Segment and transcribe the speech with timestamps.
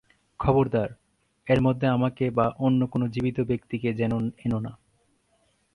[0.39, 0.89] খবরদার,
[1.47, 4.13] এর মধ্যে আমাকে বা অন্য কোন জীবিত ব্যক্তিকে যেন
[4.45, 4.71] এনো না।